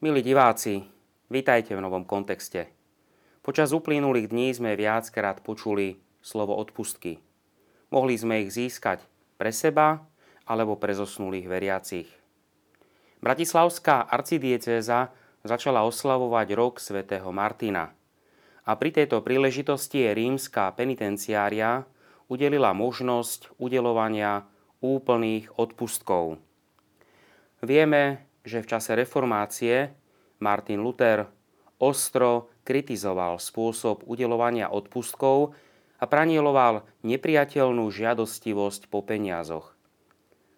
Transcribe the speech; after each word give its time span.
Milí 0.00 0.24
diváci, 0.24 0.80
vítajte 1.28 1.76
v 1.76 1.84
novom 1.84 2.08
kontexte. 2.08 2.72
Počas 3.44 3.76
uplynulých 3.76 4.32
dní 4.32 4.48
sme 4.56 4.72
viackrát 4.72 5.44
počuli 5.44 6.00
slovo 6.24 6.56
odpustky. 6.56 7.20
Mohli 7.92 8.14
sme 8.16 8.34
ich 8.40 8.56
získať 8.56 9.04
pre 9.36 9.52
seba 9.52 10.00
alebo 10.48 10.80
pre 10.80 10.96
zosnulých 10.96 11.44
veriacich. 11.44 12.08
Bratislavská 13.20 14.08
arcidiecéza 14.08 15.12
začala 15.44 15.84
oslavovať 15.84 16.48
rok 16.56 16.80
svätého 16.80 17.28
Martina. 17.28 17.92
A 18.64 18.72
pri 18.80 18.96
tejto 18.96 19.20
príležitosti 19.20 20.08
je 20.08 20.16
rímska 20.16 20.72
penitenciária 20.80 21.84
udelila 22.32 22.72
možnosť 22.72 23.52
udelovania 23.60 24.48
úplných 24.80 25.60
odpustkov. 25.60 26.40
Vieme, 27.60 28.29
že 28.50 28.66
v 28.66 28.70
čase 28.74 28.98
reformácie 28.98 29.94
Martin 30.42 30.82
Luther 30.82 31.30
ostro 31.78 32.50
kritizoval 32.66 33.38
spôsob 33.38 34.02
udelovania 34.10 34.66
odpustkov 34.66 35.54
a 36.02 36.04
pranieloval 36.10 36.82
nepriateľnú 37.06 37.86
žiadostivosť 37.86 38.90
po 38.90 39.06
peniazoch. 39.06 39.78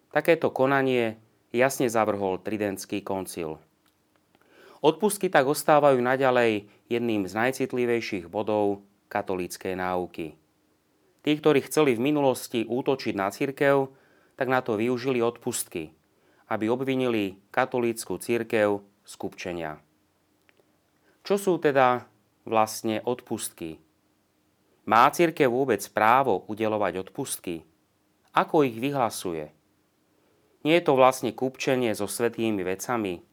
Takéto 0.08 0.48
konanie 0.48 1.20
jasne 1.52 1.92
zavrhol 1.92 2.40
Tridentský 2.40 3.04
koncil. 3.04 3.60
Odpustky 4.82 5.30
tak 5.30 5.46
ostávajú 5.46 6.02
naďalej 6.02 6.66
jedným 6.90 7.28
z 7.28 7.32
najcitlivejších 7.38 8.26
bodov 8.26 8.82
katolíckej 9.06 9.78
náuky. 9.78 10.34
Tí, 11.22 11.32
ktorí 11.38 11.62
chceli 11.62 11.94
v 11.94 12.02
minulosti 12.10 12.66
útočiť 12.66 13.14
na 13.14 13.30
cirkev, 13.30 13.94
tak 14.34 14.50
na 14.50 14.58
to 14.58 14.74
využili 14.74 15.22
odpustky, 15.22 15.94
aby 16.52 16.68
obvinili 16.68 17.40
katolícku 17.48 18.20
cirkev 18.20 18.84
z 19.08 19.12
kupčenia. 19.16 19.80
Čo 21.24 21.40
sú 21.40 21.52
teda 21.56 22.04
vlastne 22.44 23.00
odpustky? 23.00 23.80
Má 24.84 25.08
cirkev 25.08 25.48
vôbec 25.48 25.80
právo 25.88 26.44
udelovať 26.52 27.08
odpustky? 27.08 27.64
Ako 28.36 28.68
ich 28.68 28.76
vyhlasuje? 28.76 29.48
Nie 30.62 30.74
je 30.78 30.84
to 30.84 30.92
vlastne 30.92 31.32
kupčenie 31.32 31.96
so 31.96 32.04
svetými 32.04 32.60
vecami? 32.60 33.24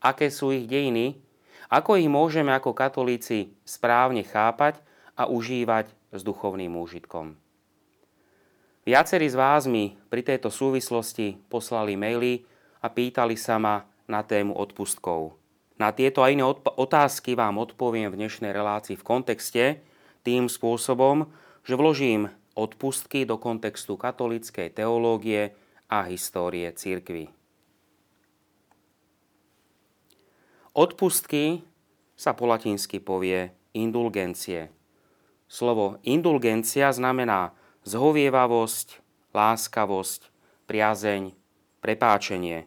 Aké 0.00 0.32
sú 0.32 0.48
ich 0.56 0.64
dejiny? 0.64 1.20
Ako 1.68 2.00
ich 2.00 2.08
môžeme 2.08 2.56
ako 2.56 2.72
katolíci 2.72 3.52
správne 3.68 4.24
chápať 4.24 4.80
a 5.18 5.28
užívať 5.28 5.92
s 6.14 6.20
duchovným 6.24 6.72
úžitkom? 6.78 7.45
Viacerí 8.86 9.26
z 9.26 9.34
vás 9.34 9.66
mi 9.66 9.98
pri 10.06 10.22
tejto 10.22 10.46
súvislosti 10.46 11.42
poslali 11.50 11.98
maily 11.98 12.46
a 12.78 12.86
pýtali 12.86 13.34
sa 13.34 13.58
ma 13.58 13.82
na 14.06 14.22
tému 14.22 14.54
odpustkov. 14.54 15.34
Na 15.74 15.90
tieto 15.90 16.22
a 16.22 16.30
iné 16.30 16.46
otázky 16.46 17.34
vám 17.34 17.58
odpoviem 17.58 18.14
v 18.14 18.18
dnešnej 18.22 18.54
relácii 18.54 18.94
v 18.94 19.02
kontexte 19.02 19.64
tým 20.22 20.46
spôsobom, 20.46 21.26
že 21.66 21.74
vložím 21.74 22.30
odpustky 22.54 23.26
do 23.26 23.42
kontextu 23.42 23.98
katolíckej 23.98 24.70
teológie 24.70 25.58
a 25.90 26.06
histórie 26.06 26.70
církvy. 26.70 27.34
Odpustky 30.78 31.66
sa 32.14 32.38
po 32.38 32.46
latinsky 32.46 33.02
povie 33.02 33.50
indulgencie. 33.74 34.70
Slovo 35.50 35.98
indulgencia 36.06 36.94
znamená 36.94 37.65
zhovievavosť, 37.86 38.88
láskavosť, 39.30 40.20
priazeň, 40.66 41.30
prepáčenie. 41.78 42.66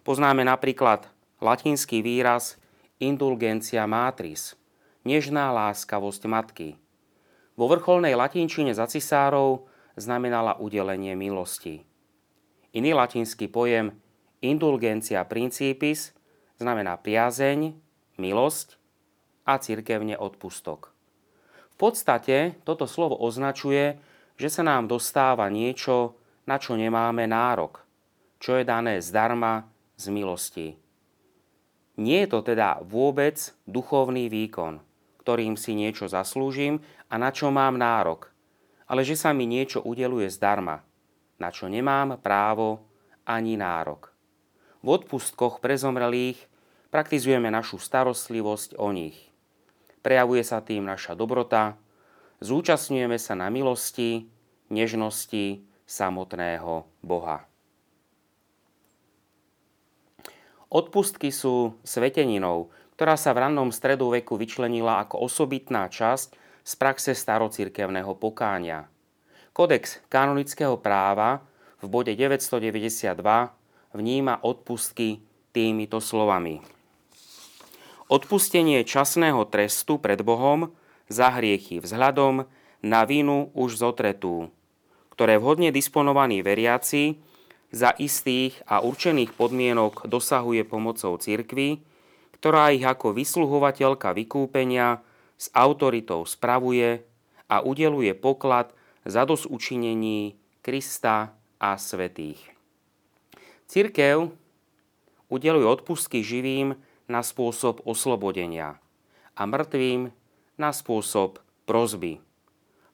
Poznáme 0.00 0.48
napríklad 0.48 1.12
latinský 1.44 2.00
výraz 2.00 2.56
indulgencia 2.96 3.84
matris, 3.84 4.56
nežná 5.04 5.52
láskavosť 5.52 6.22
matky. 6.24 6.68
Vo 7.52 7.68
vrcholnej 7.68 8.16
latinčine 8.16 8.72
za 8.72 8.88
cisárov 8.88 9.68
znamenala 10.00 10.56
udelenie 10.56 11.12
milosti. 11.12 11.84
Iný 12.72 12.96
latinský 12.96 13.52
pojem 13.52 13.92
indulgencia 14.40 15.20
principis 15.28 16.16
znamená 16.56 16.96
priazeň, 16.96 17.76
milosť 18.16 18.80
a 19.44 19.60
cirkevne 19.60 20.16
odpustok. 20.16 20.96
V 21.72 21.76
podstate 21.76 22.56
toto 22.64 22.88
slovo 22.88 23.20
označuje, 23.20 24.00
že 24.36 24.48
sa 24.52 24.62
nám 24.62 24.88
dostáva 24.88 25.48
niečo, 25.48 26.16
na 26.46 26.60
čo 26.60 26.76
nemáme 26.78 27.26
nárok, 27.26 27.82
čo 28.38 28.60
je 28.60 28.64
dané 28.64 29.02
zdarma 29.02 29.66
z 29.96 30.04
milosti. 30.12 30.68
Nie 31.96 32.28
je 32.28 32.28
to 32.28 32.40
teda 32.44 32.84
vôbec 32.84 33.40
duchovný 33.64 34.28
výkon, 34.28 34.84
ktorým 35.24 35.56
si 35.56 35.72
niečo 35.72 36.06
zaslúžim 36.06 36.84
a 37.08 37.16
na 37.16 37.32
čo 37.32 37.48
mám 37.48 37.80
nárok, 37.80 38.28
ale 38.86 39.02
že 39.02 39.16
sa 39.16 39.32
mi 39.32 39.48
niečo 39.48 39.80
udeluje 39.82 40.28
zdarma, 40.28 40.84
na 41.40 41.48
čo 41.48 41.66
nemám 41.66 42.20
právo 42.20 42.84
ani 43.24 43.56
nárok. 43.56 44.12
V 44.84 45.02
odpustkoch 45.02 45.58
prezomrelých 45.58 46.38
praktizujeme 46.92 47.50
našu 47.50 47.80
starostlivosť 47.80 48.78
o 48.78 48.92
nich. 48.94 49.18
Prejavuje 50.04 50.46
sa 50.46 50.62
tým 50.62 50.86
naša 50.86 51.18
dobrota, 51.18 51.74
zúčastňujeme 52.40 53.16
sa 53.16 53.38
na 53.38 53.48
milosti, 53.48 54.28
nežnosti 54.68 55.62
samotného 55.86 56.84
Boha. 57.00 57.46
Odpustky 60.66 61.30
sú 61.30 61.78
sveteninou, 61.86 62.74
ktorá 62.98 63.14
sa 63.14 63.30
v 63.30 63.46
rannom 63.46 63.70
stredoveku 63.70 64.34
vyčlenila 64.34 64.98
ako 65.04 65.30
osobitná 65.30 65.86
časť 65.86 66.34
z 66.66 66.72
praxe 66.74 67.14
starocirkevného 67.14 68.10
pokánia. 68.18 68.90
Kodex 69.54 70.02
kanonického 70.10 70.74
práva 70.82 71.46
v 71.78 71.86
bode 71.86 72.12
992 72.18 73.14
vníma 73.94 74.42
odpustky 74.42 75.22
týmito 75.54 76.02
slovami. 76.02 76.60
Odpustenie 78.10 78.82
časného 78.82 79.46
trestu 79.48 80.02
pred 80.02 80.20
Bohom 80.20 80.74
za 81.06 81.30
hriechy 81.34 81.78
vzhľadom 81.82 82.46
na 82.82 83.00
vinu 83.06 83.50
už 83.54 83.78
zotretú, 83.78 84.50
ktoré 85.14 85.40
vhodne 85.40 85.72
disponovaní 85.72 86.42
veriaci 86.44 87.18
za 87.74 87.94
istých 87.98 88.62
a 88.66 88.82
určených 88.82 89.34
podmienok 89.34 90.06
dosahuje 90.06 90.62
pomocou 90.66 91.18
cirkvy, 91.18 91.82
ktorá 92.38 92.70
ich 92.70 92.84
ako 92.84 93.16
vysluhovateľka 93.16 94.12
vykúpenia 94.14 95.02
s 95.36 95.50
autoritou 95.52 96.24
spravuje 96.24 97.02
a 97.50 97.62
udeluje 97.62 98.14
poklad 98.14 98.72
za 99.06 99.22
dosúčinení 99.26 100.38
Krista 100.62 101.34
a 101.62 101.78
svetých. 101.78 102.42
Cirkev 103.66 104.30
udeluje 105.30 105.66
odpustky 105.66 106.22
živým 106.22 106.78
na 107.06 107.22
spôsob 107.22 107.82
oslobodenia 107.86 108.78
a 109.34 109.42
mŕtvým 109.46 110.10
na 110.56 110.72
spôsob 110.72 111.40
prozby. 111.68 112.20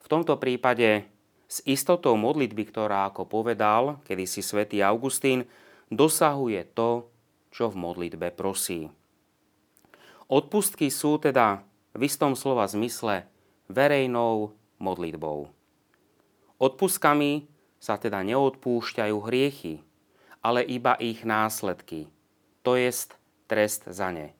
V 0.03 0.07
tomto 0.11 0.35
prípade 0.35 1.07
s 1.47 1.63
istotou 1.63 2.19
modlitby, 2.19 2.69
ktorá, 2.71 3.07
ako 3.07 3.27
povedal 3.27 4.03
kedysi 4.03 4.43
svätý 4.43 4.83
Augustín, 4.83 5.47
dosahuje 5.87 6.67
to, 6.75 7.07
čo 7.53 7.71
v 7.71 7.79
modlitbe 7.79 8.33
prosí. 8.35 8.91
Odpustky 10.27 10.89
sú 10.89 11.21
teda 11.21 11.61
v 11.93 12.09
istom 12.09 12.33
slova 12.33 12.65
zmysle 12.65 13.29
verejnou 13.69 14.57
modlitbou. 14.81 15.53
Odpustkami 16.57 17.45
sa 17.77 17.99
teda 17.99 18.25
neodpúšťajú 18.25 19.17
hriechy, 19.29 19.83
ale 20.41 20.65
iba 20.65 20.97
ich 20.97 21.21
následky, 21.21 22.09
to 22.65 22.75
jest 22.79 23.15
trest 23.47 23.85
za 23.87 24.09
ne. 24.11 24.33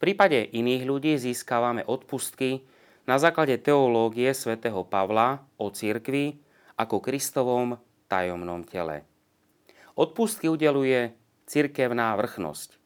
Prípade 0.00 0.48
iných 0.56 0.88
ľudí 0.88 1.12
získavame 1.20 1.84
odpustky 1.84 2.64
na 3.04 3.20
základe 3.20 3.60
teológie 3.60 4.32
svätého 4.32 4.80
Pavla 4.88 5.44
o 5.60 5.68
cirkvi 5.68 6.40
ako 6.80 7.04
Kristovom 7.04 7.76
tajomnom 8.08 8.64
tele. 8.64 9.04
Odpustky 10.00 10.48
udeluje 10.48 11.12
cirkevná 11.44 12.16
vrchnosť. 12.16 12.80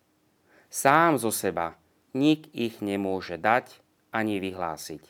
Sám 0.66 1.22
zo 1.22 1.31
seba 1.31 1.78
nik 2.19 2.50
ich 2.50 2.82
nemôže 2.82 3.38
dať 3.38 3.78
ani 4.11 4.43
vyhlásiť. 4.43 5.06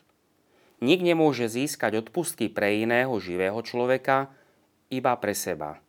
Nik 0.85 1.01
nemôže 1.01 1.49
získať 1.49 2.05
odpustky 2.05 2.53
pre 2.53 2.85
iného 2.85 3.17
živého 3.17 3.57
človeka 3.65 4.29
iba 4.93 5.17
pre 5.17 5.33
seba. 5.33 5.81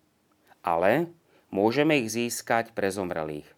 Ale 0.64 1.12
môžeme 1.52 2.00
ich 2.00 2.16
získať 2.16 2.72
pre 2.72 2.88
zomrelých. 2.88 3.55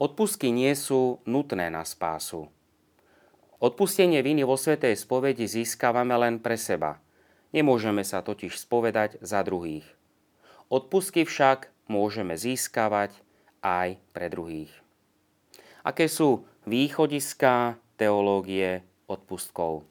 Odpustky 0.00 0.48
nie 0.48 0.72
sú 0.72 1.20
nutné 1.28 1.68
na 1.68 1.84
spásu. 1.84 2.48
Odpustenie 3.60 4.24
viny 4.24 4.48
vo 4.48 4.56
svetej 4.56 4.96
spovedi 4.96 5.44
získavame 5.44 6.16
len 6.16 6.40
pre 6.40 6.56
seba. 6.56 6.96
Nemôžeme 7.52 8.00
sa 8.00 8.24
totiž 8.24 8.56
spovedať 8.56 9.20
za 9.20 9.44
druhých. 9.44 9.84
Odpustky 10.72 11.28
však 11.28 11.68
môžeme 11.92 12.40
získavať 12.40 13.12
aj 13.60 14.00
pre 14.16 14.32
druhých. 14.32 14.72
Aké 15.84 16.08
sú 16.08 16.48
východiská 16.64 17.76
teológie 18.00 18.80
odpustkov? 19.04 19.84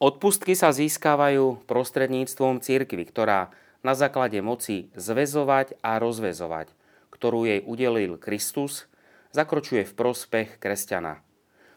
Odpustky 0.00 0.56
sa 0.56 0.72
získavajú 0.72 1.68
prostredníctvom 1.68 2.64
cirkvy, 2.64 3.04
ktorá 3.12 3.52
na 3.84 3.92
základe 3.92 4.40
moci 4.40 4.88
zväzovať 4.96 5.76
a 5.84 6.00
rozvezovať, 6.00 6.72
ktorú 7.16 7.48
jej 7.48 7.64
udelil 7.64 8.20
Kristus, 8.20 8.84
zakročuje 9.32 9.88
v 9.88 9.96
prospech 9.96 10.60
kresťana. 10.60 11.24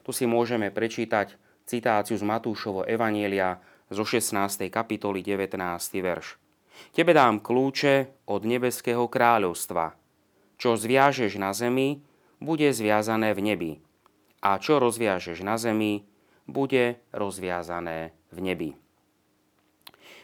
Tu 0.04 0.12
si 0.12 0.28
môžeme 0.28 0.68
prečítať 0.68 1.40
citáciu 1.64 2.20
z 2.20 2.28
Matúšovo 2.28 2.84
Evanielia 2.84 3.64
zo 3.88 4.04
16. 4.04 4.68
kapitoly 4.68 5.24
19. 5.24 5.56
verš. 6.04 6.36
Tebe 6.92 7.12
dám 7.16 7.40
kľúče 7.40 8.28
od 8.28 8.42
nebeského 8.44 9.08
kráľovstva. 9.08 9.96
Čo 10.60 10.76
zviažeš 10.76 11.40
na 11.40 11.56
zemi, 11.56 12.04
bude 12.44 12.72
zviazané 12.72 13.32
v 13.32 13.40
nebi. 13.44 13.72
A 14.40 14.60
čo 14.60 14.80
rozviažeš 14.80 15.44
na 15.44 15.60
zemi, 15.60 16.08
bude 16.48 17.00
rozviazané 17.12 18.16
v 18.32 18.38
nebi. 18.40 18.70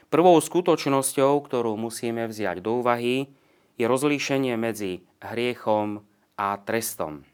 Prvou 0.07 0.39
skutočnosťou, 0.39 1.43
ktorú 1.43 1.75
musíme 1.75 2.29
vziať 2.29 2.63
do 2.63 2.79
úvahy, 2.79 3.27
je 3.75 3.85
rozlíšenie 3.87 4.55
medzi 4.55 5.03
hriechom 5.19 6.03
a 6.39 6.59
trestom. 6.63 7.27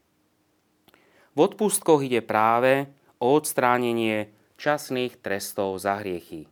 V 1.31 1.37
odpustkoch 1.39 2.03
ide 2.03 2.19
práve 2.19 2.91
o 3.21 3.37
odstránenie 3.37 4.33
časných 4.59 5.21
trestov 5.23 5.79
za 5.79 6.01
hriechy. 6.01 6.49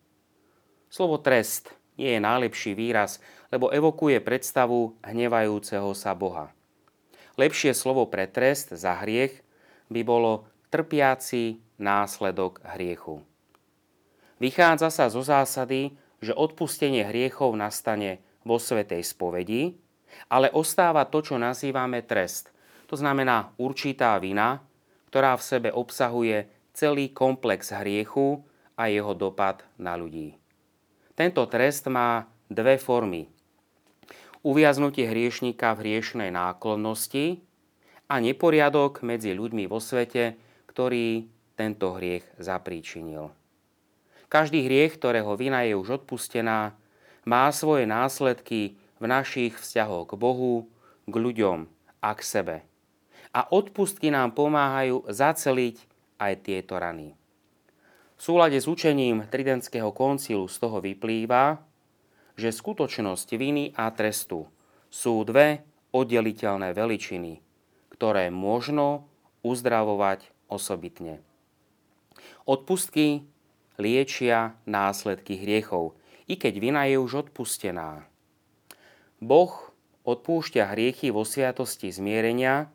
Slovo 0.90 1.22
trest 1.22 1.70
nie 2.00 2.16
je 2.16 2.22
najlepší 2.24 2.74
výraz, 2.74 3.20
lebo 3.52 3.70
evokuje 3.70 4.24
predstavu 4.24 4.98
hnevajúceho 5.04 5.92
sa 5.94 6.16
Boha. 6.16 6.50
Lepšie 7.36 7.76
slovo 7.76 8.08
pre 8.08 8.26
trest 8.26 8.72
za 8.72 8.96
hriech 9.04 9.44
by 9.92 10.02
bolo 10.08 10.48
trpiaci 10.72 11.60
následok 11.82 12.64
hriechu. 12.78 13.22
Vychádza 14.40 14.88
sa 14.88 15.06
zo 15.12 15.20
zásady, 15.20 15.98
že 16.24 16.32
odpustenie 16.36 17.04
hriechov 17.04 17.52
nastane 17.56 18.24
vo 18.44 18.58
svetej 18.58 19.04
spovedi, 19.04 19.76
ale 20.32 20.50
ostáva 20.52 21.06
to, 21.06 21.22
čo 21.22 21.36
nazývame 21.38 22.04
trest. 22.04 22.50
To 22.90 22.98
znamená 22.98 23.54
určitá 23.62 24.18
vina, 24.18 24.62
ktorá 25.10 25.38
v 25.38 25.46
sebe 25.46 25.70
obsahuje 25.70 26.50
celý 26.74 27.14
komplex 27.14 27.74
hriechu 27.74 28.42
a 28.80 28.90
jeho 28.90 29.14
dopad 29.14 29.66
na 29.78 29.94
ľudí. 30.00 30.38
Tento 31.14 31.44
trest 31.52 31.92
má 31.92 32.26
dve 32.48 32.80
formy. 32.80 33.28
Uviaznutie 34.40 35.04
hriešníka 35.04 35.76
v 35.76 35.82
hriešnej 35.84 36.32
náklonnosti 36.32 37.44
a 38.08 38.24
neporiadok 38.24 39.04
medzi 39.04 39.36
ľuďmi 39.36 39.68
vo 39.68 39.84
svete, 39.84 40.40
ktorý 40.72 41.28
tento 41.60 41.92
hriech 42.00 42.24
zapríčinil. 42.40 43.36
Každý 44.32 44.64
hriech, 44.64 44.96
ktorého 44.96 45.36
vina 45.36 45.68
je 45.68 45.76
už 45.76 46.02
odpustená, 46.02 46.78
má 47.26 47.50
svoje 47.52 47.88
následky 47.90 48.80
v 49.00 49.06
našich 49.08 49.56
vzťahoch 49.56 50.12
k 50.12 50.20
Bohu, 50.20 50.68
k 51.08 51.16
ľuďom 51.16 51.68
a 52.00 52.10
k 52.16 52.22
sebe. 52.22 52.56
A 53.32 53.46
odpustky 53.48 54.10
nám 54.10 54.36
pomáhajú 54.36 55.08
zaceliť 55.08 55.78
aj 56.20 56.34
tieto 56.44 56.76
rany. 56.76 57.16
V 58.20 58.22
súlade 58.22 58.60
s 58.60 58.68
učením 58.68 59.32
Tridentského 59.32 59.96
koncilu 59.96 60.52
z 60.52 60.56
toho 60.60 60.84
vyplýva, 60.84 61.64
že 62.36 62.52
skutočnosť 62.52 63.28
viny 63.40 63.72
a 63.76 63.88
trestu 63.96 64.48
sú 64.92 65.24
dve 65.24 65.64
oddeliteľné 65.96 66.76
veličiny, 66.76 67.40
ktoré 67.96 68.28
možno 68.32 69.08
uzdravovať 69.44 70.32
osobitne. 70.52 71.24
Odpustky 72.44 73.24
liečia 73.80 74.58
následky 74.68 75.40
hriechov, 75.40 75.99
i 76.30 76.38
keď 76.38 76.54
vina 76.62 76.86
je 76.86 77.02
už 77.02 77.28
odpustená. 77.28 78.06
Boh 79.18 79.52
odpúšťa 80.06 80.72
hriechy 80.72 81.10
vo 81.10 81.26
sviatosti 81.26 81.90
zmierenia 81.90 82.70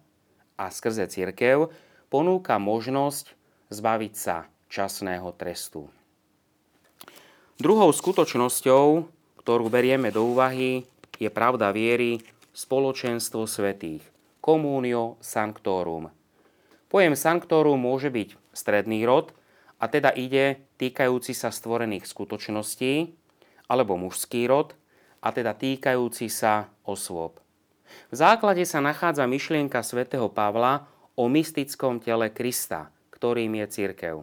a 0.59 0.69
skrze 0.69 1.07
cirkev 1.09 1.71
ponúka 2.11 2.59
možnosť 2.59 3.33
zbaviť 3.71 4.15
sa 4.19 4.51
časného 4.69 5.31
trestu. 5.39 5.89
Druhou 7.55 7.95
skutočnosťou, 7.95 8.87
ktorú 9.41 9.67
berieme 9.71 10.11
do 10.11 10.27
úvahy, 10.27 10.83
je 11.17 11.31
pravda 11.31 11.71
viery 11.71 12.19
spoločenstvo 12.51 13.47
svetých, 13.47 14.03
communio 14.43 15.15
sanctorum. 15.23 16.11
Pojem 16.91 17.15
sanctorum 17.15 17.79
môže 17.79 18.11
byť 18.11 18.35
stredný 18.51 19.07
rod, 19.07 19.31
a 19.83 19.91
teda 19.91 20.15
ide 20.15 20.63
týkajúci 20.79 21.35
sa 21.35 21.51
stvorených 21.51 22.07
skutočností, 22.07 23.15
alebo 23.69 23.97
mužský 23.97 24.49
rod, 24.49 24.77
a 25.25 25.33
teda 25.33 25.57
týkajúci 25.57 26.29
sa 26.29 26.69
osôb. 26.85 27.41
V 28.13 28.15
základe 28.15 28.65
sa 28.69 28.85
nachádza 28.85 29.25
myšlienka 29.25 29.81
svätého 29.81 30.29
Pavla 30.29 30.85
o 31.17 31.31
mystickom 31.31 32.03
tele 32.03 32.29
Krista, 32.29 32.93
ktorým 33.15 33.57
je 33.65 33.67
církev. 33.71 34.17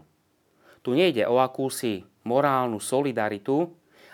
Tu 0.86 0.94
nejde 0.94 1.26
o 1.26 1.42
akúsi 1.42 2.06
morálnu 2.26 2.78
solidaritu, 2.78 3.70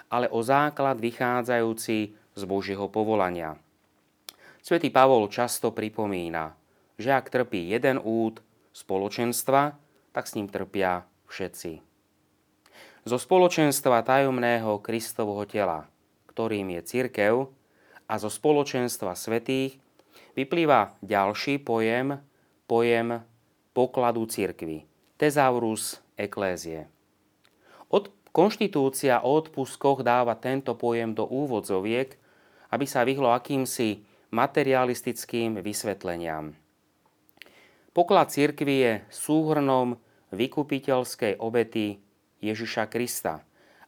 ale 0.07 0.31
o 0.31 0.39
základ 0.39 0.99
vychádzajúci 0.99 1.97
z 2.15 2.41
Božieho 2.47 2.87
povolania. 2.87 3.59
Svetý 4.63 4.91
Pavol 4.91 5.27
často 5.31 5.71
pripomína, 5.71 6.55
že 6.99 7.11
ak 7.11 7.31
trpí 7.31 7.71
jeden 7.71 7.99
úd 8.03 8.39
spoločenstva, 8.75 9.75
tak 10.11 10.27
s 10.27 10.35
ním 10.35 10.51
trpia 10.51 11.07
všetci. 11.27 11.86
Zo 13.07 13.15
spoločenstva 13.15 14.03
tajomného 14.03 14.83
Kristovho 14.83 15.47
tela, 15.47 15.87
ktorým 16.27 16.75
je 16.75 16.81
cirkev, 16.83 17.47
a 18.03 18.19
zo 18.19 18.27
spoločenstva 18.27 19.15
svetých 19.15 19.79
vyplýva 20.35 20.91
ďalší 20.99 21.63
pojem, 21.63 22.19
pojem 22.67 23.23
pokladu 23.71 24.27
cirkvy, 24.27 24.83
tesaurus 25.15 26.03
eklézie. 26.19 26.91
Od 27.87 28.11
konštitúcia 28.35 29.23
o 29.23 29.39
odpuskoch 29.39 30.03
dáva 30.03 30.35
tento 30.35 30.75
pojem 30.75 31.15
do 31.15 31.23
úvodzoviek, 31.31 32.11
aby 32.75 32.83
sa 32.83 33.07
vyhlo 33.07 33.31
akýmsi 33.31 34.03
materialistickým 34.35 35.63
vysvetleniam. 35.63 36.51
Poklad 37.95 38.35
cirkvy 38.35 38.75
je 38.83 38.93
súhrnom 39.07 39.95
vykupiteľskej 40.35 41.39
obety 41.39 42.03
Ježiša 42.39 42.89
Krista 42.89 43.41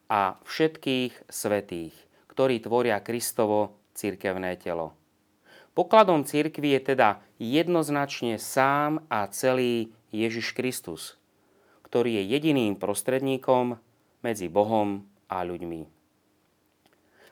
a 0.09 0.41
všetkých 0.45 1.29
svetých, 1.29 1.93
ktorí 2.33 2.63
tvoria 2.63 2.97
Kristovo 3.03 3.77
cirkevné 3.93 4.57
telo. 4.57 4.95
Pokladom 5.77 6.25
cirkvi 6.25 6.75
je 6.79 6.95
teda 6.95 7.21
jednoznačne 7.37 8.41
sám 8.41 9.05
a 9.07 9.29
celý 9.29 9.93
Ježiš 10.09 10.57
Kristus, 10.57 11.15
ktorý 11.85 12.19
je 12.19 12.23
jediným 12.35 12.75
prostredníkom 12.75 13.77
medzi 14.25 14.49
Bohom 14.49 15.05
a 15.29 15.45
ľuďmi. 15.45 15.85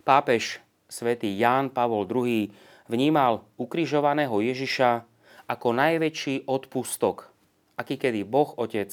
Pápež 0.05 0.63
svätý 0.87 1.35
Ján 1.35 1.73
Pavol 1.73 2.07
II 2.07 2.47
vnímal 2.87 3.43
ukrižovaného 3.59 4.39
Ježiša 4.39 5.03
ako 5.47 5.67
najväčší 5.75 6.47
odpustok, 6.47 7.31
aký 7.75 7.99
kedy 7.99 8.23
Boh 8.23 8.55
Otec 8.55 8.91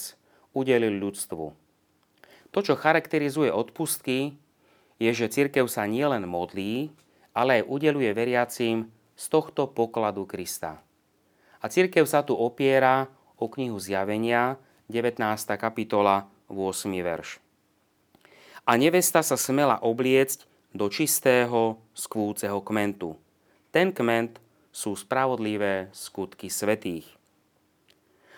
udelil 0.55 0.99
ľudstvu. 0.99 1.64
To, 2.55 2.63
čo 2.63 2.79
charakterizuje 2.79 3.51
odpustky, 3.51 4.39
je, 5.03 5.11
že 5.11 5.27
cirkev 5.27 5.67
sa 5.67 5.91
nielen 5.91 6.23
modlí, 6.31 6.95
ale 7.35 7.61
aj 7.61 7.67
udeluje 7.67 8.15
veriacím 8.15 8.87
z 9.19 9.25
tohto 9.27 9.67
pokladu 9.67 10.23
Krista. 10.23 10.79
A 11.59 11.67
cirkev 11.67 12.07
sa 12.07 12.23
tu 12.23 12.39
opiera 12.39 13.11
o 13.35 13.51
knihu 13.51 13.75
Zjavenia, 13.83 14.55
19. 14.87 15.19
kapitola, 15.59 16.31
8. 16.47 16.87
verš. 17.03 17.43
A 18.63 18.79
nevesta 18.79 19.27
sa 19.27 19.35
smela 19.35 19.83
obliecť 19.83 20.47
do 20.71 20.87
čistého, 20.87 21.83
skvúceho 21.91 22.63
kmentu. 22.63 23.19
Ten 23.75 23.91
kment 23.91 24.39
sú 24.71 24.95
spravodlivé 24.95 25.91
skutky 25.91 26.47
svetých. 26.47 27.07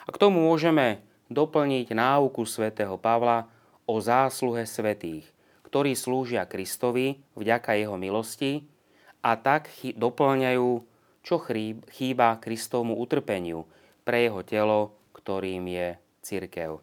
A 0.05 0.13
k 0.15 0.17
tomu 0.17 0.49
môžeme 0.49 1.05
doplniť 1.29 1.93
náuku 1.93 2.49
svätého 2.49 2.97
Pavla 2.97 3.53
o 3.87 4.03
zásluhe 4.03 4.67
svetých, 4.67 5.27
ktorí 5.67 5.95
slúžia 5.95 6.47
Kristovi 6.47 7.23
vďaka 7.39 7.79
jeho 7.79 7.95
milosti 7.99 8.67
a 9.23 9.35
tak 9.39 9.71
doplňajú, 9.83 10.71
čo 11.27 11.37
chýba 11.91 12.39
Kristovmu 12.39 12.95
utrpeniu 12.99 13.67
pre 14.07 14.31
jeho 14.31 14.47
telo, 14.47 14.95
ktorým 15.15 15.67
je 15.67 15.99
cirkev. 16.23 16.79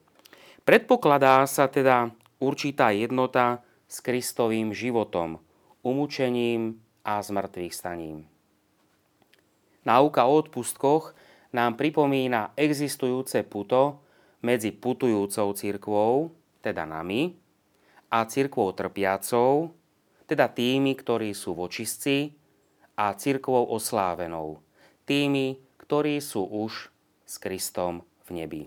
Predpokladá 0.68 1.48
sa 1.48 1.72
teda 1.72 2.12
určitá 2.44 2.92
jednota 2.92 3.64
s 3.88 4.04
Kristovým 4.04 4.76
životom, 4.76 5.40
umúčením 5.84 6.80
a 7.04 7.20
zmrtvých 7.20 7.72
staním. 7.76 8.28
Náuka 9.84 10.24
o 10.28 10.40
odpustkoch 10.40 11.16
nám 11.52 11.76
pripomína 11.76 12.56
existujúce 12.56 13.44
puto 13.44 14.00
medzi 14.44 14.72
putujúcou 14.72 15.56
cirkvou, 15.56 16.32
teda 16.64 16.88
nami, 16.88 17.36
a 18.08 18.24
cirkvou 18.24 18.72
trpiacou, 18.72 19.76
teda 20.24 20.48
tými, 20.48 20.96
ktorí 20.96 21.36
sú 21.36 21.52
vočistci, 21.52 22.32
a 22.96 23.12
cirkvou 23.18 23.68
oslávenou, 23.74 24.62
tými, 25.04 25.60
ktorí 25.82 26.22
sú 26.24 26.46
už 26.46 26.94
s 27.26 27.36
Kristom 27.42 28.06
v 28.24 28.30
nebi. 28.32 28.64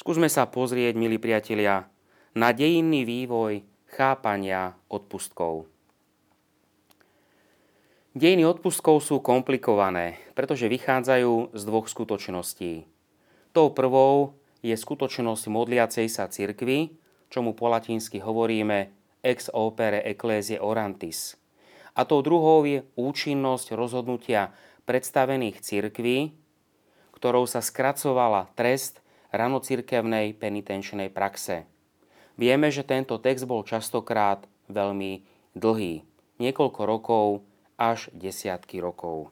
Skúsme 0.00 0.26
sa 0.26 0.48
pozrieť, 0.50 0.98
milí 0.98 1.20
priatelia, 1.20 1.86
na 2.32 2.50
dejinný 2.50 3.04
vývoj 3.04 3.62
chápania 3.92 4.74
odpustkov. 4.88 5.68
Dejiny 8.16 8.44
odpustkov 8.44 9.04
sú 9.04 9.20
komplikované, 9.24 10.20
pretože 10.36 10.68
vychádzajú 10.68 11.52
z 11.52 11.62
dvoch 11.64 11.86
skutočností. 11.88 12.88
Tou 13.52 13.68
prvou 13.72 14.36
je 14.62 14.72
skutočnosť 14.72 15.44
modliacej 15.50 16.06
sa 16.06 16.30
cirkvy, 16.30 16.94
čomu 17.28 17.52
po 17.52 17.66
latinsky 17.66 18.22
hovoríme 18.22 18.94
ex 19.22 19.50
opere 19.50 20.02
ecclesiae 20.06 20.62
orantis. 20.62 21.34
A 21.92 22.08
tou 22.08 22.24
druhou 22.24 22.64
je 22.64 22.86
účinnosť 22.96 23.76
rozhodnutia 23.76 24.54
predstavených 24.88 25.60
cirkví, 25.60 26.32
ktorou 27.12 27.44
sa 27.44 27.60
skracovala 27.60 28.48
trest 28.56 29.04
ranocirkevnej 29.30 30.34
penitenčnej 30.34 31.12
praxe. 31.12 31.68
Vieme, 32.40 32.72
že 32.72 32.82
tento 32.82 33.20
text 33.20 33.44
bol 33.44 33.62
častokrát 33.62 34.48
veľmi 34.72 35.22
dlhý, 35.52 36.02
niekoľko 36.40 36.80
rokov 36.88 37.26
až 37.76 38.08
desiatky 38.16 38.80
rokov. 38.80 39.30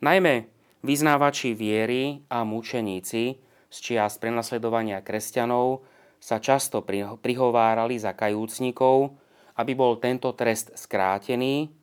Najmä 0.00 0.48
vyznávači 0.80 1.52
viery 1.52 2.24
a 2.32 2.44
mučeníci 2.44 3.43
z 3.74 3.76
čias 3.82 4.22
prenasledovania 4.22 5.02
kresťanov 5.02 5.82
sa 6.22 6.38
často 6.38 6.86
prihovárali 7.18 7.98
za 7.98 8.14
kajúcnikov, 8.14 9.18
aby 9.58 9.74
bol 9.74 9.98
tento 9.98 10.30
trest 10.38 10.78
skrátený 10.78 11.74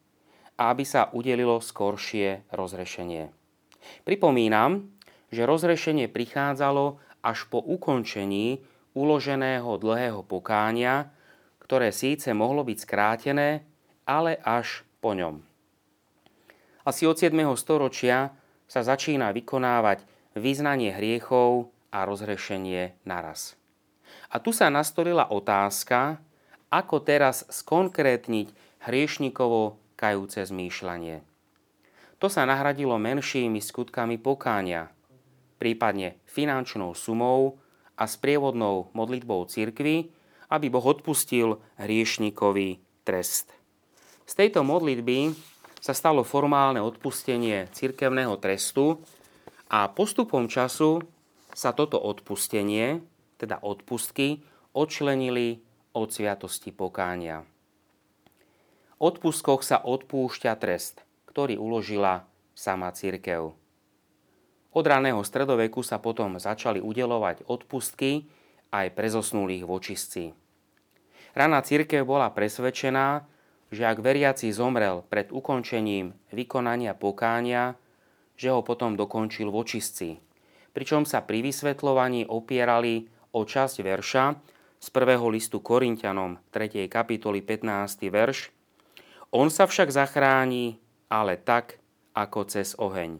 a 0.55 0.71
aby 0.71 0.88
sa 0.88 1.12
udelilo 1.12 1.60
skoršie 1.60 2.48
rozrešenie. 2.55 3.27
Pripomínam, 4.07 4.88
že 5.27 5.43
rozrešenie 5.43 6.07
prichádzalo 6.07 6.95
až 7.19 7.51
po 7.51 7.60
ukončení 7.60 8.63
uloženého 8.95 9.75
dlhého 9.75 10.24
pokánia, 10.24 11.12
ktoré 11.60 11.91
síce 11.91 12.31
mohlo 12.31 12.63
byť 12.63 12.77
skrátené, 12.83 13.67
ale 14.07 14.39
až 14.43 14.88
po 15.03 15.12
ňom. 15.12 15.43
Asi 16.88 17.03
od 17.03 17.19
7. 17.19 17.36
storočia 17.60 18.31
sa 18.67 18.81
začína 18.81 19.31
vykonávať 19.36 20.03
vyznanie 20.36 20.95
hriechov 20.95 21.69
a 21.91 22.07
rozhrešenie 22.07 22.95
naraz. 23.03 23.60
A 24.31 24.39
tu 24.39 24.55
sa 24.55 24.71
nastolila 24.71 25.27
otázka, 25.27 26.24
ako 26.71 27.03
teraz 27.03 27.43
skonkrétniť 27.51 28.48
hriešnikovo 28.88 29.77
kajúce 30.00 30.41
zmýšľanie. 30.48 31.21
To 32.17 32.31
sa 32.31 32.48
nahradilo 32.48 32.95
menšími 32.95 33.60
skutkami 33.60 34.15
pokánia, 34.17 34.89
prípadne 35.60 36.17
finančnou 36.25 36.95
sumou 36.95 37.60
a 38.00 38.07
sprievodnou 38.07 38.89
modlitbou 38.95 39.45
cirkvy, 39.45 40.10
aby 40.50 40.67
Boh 40.71 40.86
odpustil 40.86 41.60
hriešnikový 41.77 42.81
trest. 43.03 43.51
Z 44.25 44.33
tejto 44.38 44.63
modlitby 44.63 45.33
sa 45.81 45.98
stalo 45.98 46.21
formálne 46.21 46.79
odpustenie 46.79 47.67
cirkevného 47.74 48.38
trestu 48.38 49.01
a 49.67 49.89
postupom 49.89 50.45
času 50.45 51.01
sa 51.53 51.75
toto 51.75 52.00
odpustenie, 52.00 53.03
teda 53.41 53.60
odpustky, 53.60 54.43
odčlenili 54.72 55.60
od 55.91 56.08
sviatosti 56.13 56.72
pokánia. 56.72 57.43
Odpustkoch 59.01 59.65
sa 59.65 59.81
odpúšťa 59.81 60.53
trest, 60.62 61.01
ktorý 61.25 61.58
uložila 61.58 62.29
sama 62.53 62.93
církev. 62.93 63.58
Od 64.72 64.86
raného 64.88 65.20
stredoveku 65.25 65.84
sa 65.84 66.00
potom 66.00 66.39
začali 66.39 66.79
udelovať 66.79 67.43
odpustky 67.50 68.29
aj 68.72 68.93
pre 68.96 69.08
zosnulých 69.12 69.67
vočistci. 69.67 70.31
Raná 71.36 71.60
církev 71.65 72.08
bola 72.08 72.31
presvedčená, 72.31 73.27
že 73.72 73.84
ak 73.88 74.03
veriaci 74.03 74.51
zomrel 74.51 75.03
pred 75.08 75.31
ukončením 75.31 76.15
vykonania 76.31 76.96
pokánia, 76.96 77.75
že 78.39 78.51
ho 78.51 78.63
potom 78.63 78.96
dokončil 78.96 79.51
vočistci 79.51 80.31
pričom 80.72 81.04
sa 81.04 81.24
pri 81.24 81.44
vysvetľovaní 81.46 82.28
opierali 82.28 83.08
o 83.32 83.44
časť 83.44 83.78
verša 83.84 84.25
z 84.82 84.88
prvého 84.90 85.28
listu 85.30 85.62
Korintianom 85.62 86.42
3. 86.50 86.90
kapitoly 86.90 87.46
15. 87.46 88.10
verš. 88.12 88.50
On 89.32 89.48
sa 89.48 89.70
však 89.70 89.94
zachráni, 89.94 90.82
ale 91.08 91.40
tak, 91.40 91.80
ako 92.12 92.40
cez 92.50 92.75
oheň. 92.75 93.20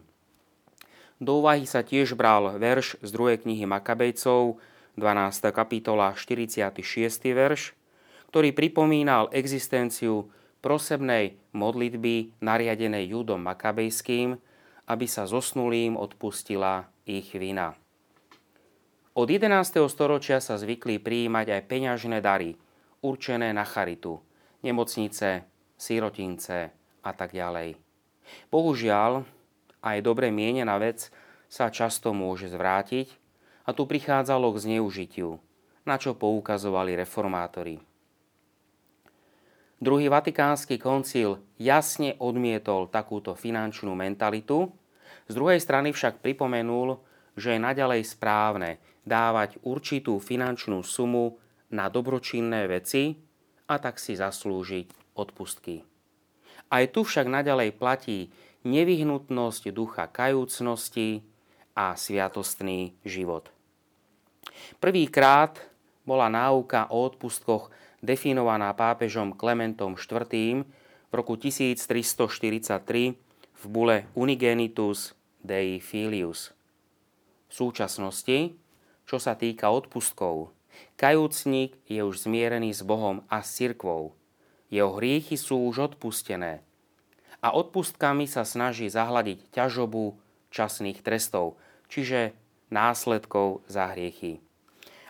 Do 1.22 1.38
úvahy 1.38 1.64
sa 1.64 1.86
tiež 1.86 2.18
bral 2.18 2.58
verš 2.58 2.98
z 3.00 3.08
druhej 3.14 3.46
knihy 3.46 3.62
Makabejcov, 3.64 4.58
12. 4.98 5.54
kapitola 5.54 6.12
46. 6.12 6.76
verš, 7.32 7.72
ktorý 8.28 8.52
pripomínal 8.52 9.32
existenciu 9.32 10.28
prosebnej 10.60 11.40
modlitby 11.56 12.42
nariadenej 12.44 13.16
Judom 13.16 13.40
Makabejským, 13.40 14.36
aby 14.84 15.06
sa 15.08 15.24
zosnulým 15.24 15.96
odpustila 15.96 16.91
ich 17.06 17.34
vina. 17.34 17.74
Od 19.12 19.28
11. 19.28 19.76
storočia 19.92 20.40
sa 20.40 20.56
zvykli 20.56 20.96
prijímať 20.96 21.46
aj 21.52 21.62
peňažné 21.68 22.18
dary, 22.24 22.56
určené 23.04 23.52
na 23.52 23.66
charitu, 23.66 24.22
nemocnice, 24.64 25.44
sírotince 25.76 26.72
a 27.04 27.10
tak 27.12 27.36
ďalej. 27.36 27.76
Bohužiaľ, 28.48 29.26
aj 29.84 29.98
dobre 30.00 30.32
mienená 30.32 30.80
vec 30.80 31.12
sa 31.52 31.68
často 31.68 32.16
môže 32.16 32.48
zvrátiť 32.48 33.12
a 33.68 33.76
tu 33.76 33.84
prichádzalo 33.84 34.48
k 34.54 34.62
zneužitiu, 34.64 35.36
na 35.84 36.00
čo 36.00 36.16
poukazovali 36.16 36.96
reformátori. 36.96 37.82
Druhý 39.82 40.06
vatikánsky 40.06 40.78
koncil 40.78 41.42
jasne 41.58 42.14
odmietol 42.22 42.86
takúto 42.86 43.34
finančnú 43.34 43.90
mentalitu 43.98 44.70
z 45.32 45.34
druhej 45.40 45.60
strany 45.64 45.96
však 45.96 46.20
pripomenul, 46.20 47.00
že 47.32 47.56
je 47.56 47.60
naďalej 47.64 48.04
správne 48.04 48.76
dávať 49.08 49.56
určitú 49.64 50.20
finančnú 50.20 50.84
sumu 50.84 51.40
na 51.72 51.88
dobročinné 51.88 52.68
veci 52.68 53.16
a 53.66 53.80
tak 53.80 53.96
si 53.96 54.12
zaslúžiť 54.12 55.16
odpustky. 55.16 55.80
Aj 56.68 56.84
tu 56.92 57.04
však 57.04 57.28
naďalej 57.28 57.76
platí 57.76 58.28
nevyhnutnosť 58.68 59.72
ducha 59.72 60.04
kajúcnosti 60.08 61.24
a 61.72 61.96
sviatostný 61.96 62.92
život. 63.02 63.48
Prvýkrát 64.76 65.56
bola 66.04 66.28
náuka 66.28 66.92
o 66.92 67.08
odpustkoch 67.08 67.72
definovaná 68.04 68.74
pápežom 68.74 69.32
Klementom 69.32 69.94
IV. 69.96 70.66
v 71.08 71.12
roku 71.12 71.34
1343 71.38 73.16
v 73.62 73.64
bule 73.70 74.10
Unigenitus 74.18 75.14
Dei 75.42 75.82
Filius. 75.82 76.54
V 77.50 77.52
súčasnosti, 77.52 78.54
čo 79.02 79.18
sa 79.18 79.34
týka 79.34 79.74
odpustkov, 79.74 80.54
kajúcnik 80.94 81.74
je 81.90 81.98
už 82.06 82.30
zmierený 82.30 82.70
s 82.70 82.86
Bohom 82.86 83.26
a 83.26 83.42
s 83.42 83.58
cirkvou. 83.58 84.14
Jeho 84.70 84.94
hriechy 85.02 85.34
sú 85.34 85.66
už 85.66 85.92
odpustené. 85.92 86.62
A 87.42 87.50
odpustkami 87.50 88.30
sa 88.30 88.46
snaží 88.46 88.86
zahladiť 88.86 89.50
ťažobu 89.50 90.14
časných 90.54 91.02
trestov, 91.02 91.58
čiže 91.90 92.38
následkov 92.70 93.66
za 93.66 93.90
hriechy. 93.90 94.38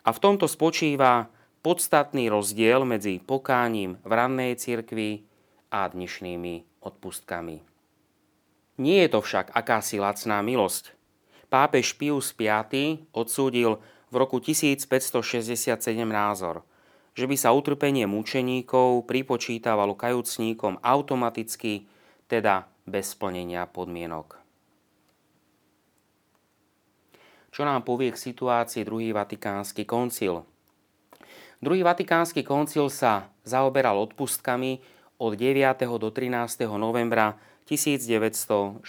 A 0.00 0.16
v 0.16 0.18
tomto 0.18 0.48
spočíva 0.48 1.28
podstatný 1.60 2.32
rozdiel 2.32 2.88
medzi 2.88 3.20
pokáním 3.20 4.00
v 4.00 4.12
rannej 4.16 4.56
cirkvi 4.56 5.28
a 5.68 5.92
dnešnými 5.92 6.80
odpustkami. 6.80 7.71
Nie 8.80 9.04
je 9.04 9.12
to 9.12 9.20
však 9.20 9.52
akási 9.52 10.00
lacná 10.00 10.40
milosť. 10.40 10.96
Pápež 11.52 11.92
Pius 12.00 12.32
V 12.32 12.44
odsúdil 13.12 13.76
v 14.08 14.14
roku 14.16 14.40
1567 14.40 15.76
názor, 16.08 16.64
že 17.12 17.28
by 17.28 17.36
sa 17.36 17.52
utrpenie 17.52 18.08
mučeníkov 18.08 19.04
pripočítavalo 19.04 19.92
kajúcníkom 19.92 20.80
automaticky, 20.80 21.84
teda 22.24 22.64
bez 22.88 23.12
splnenia 23.12 23.68
podmienok. 23.68 24.40
Čo 27.52 27.68
nám 27.68 27.84
povie 27.84 28.08
k 28.08 28.16
situácii 28.16 28.80
druhý 28.88 29.12
Vatikánsky 29.12 29.84
koncil? 29.84 30.48
Druhý 31.60 31.84
Vatikánsky 31.84 32.40
koncil 32.40 32.88
sa 32.88 33.28
zaoberal 33.44 34.00
odpustkami 34.00 34.80
od 35.20 35.36
9. 35.36 35.84
do 36.00 36.08
13. 36.08 36.64
novembra 36.80 37.36
1965. 37.66 38.86